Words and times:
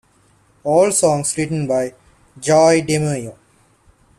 All 0.63 0.89
songs 0.91 1.37
written 1.37 1.67
by 1.67 1.93
Joey 2.39 2.81
DeMaio. 2.81 3.35